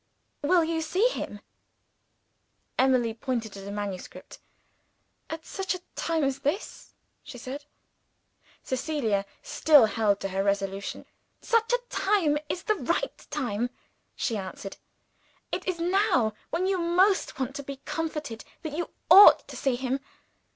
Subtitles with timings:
[0.41, 1.41] "Will you see him?"
[2.79, 4.39] Emily pointed to the manuscript.
[5.29, 7.65] "At such a time as this?" she said.
[8.63, 11.05] Cecilia still held to her resolution.
[11.39, 13.69] "Such a time as this is the right time,"
[14.15, 14.77] she answered.
[15.51, 19.75] "It is now, when you most want to be comforted, that you ought to see
[19.75, 19.99] him.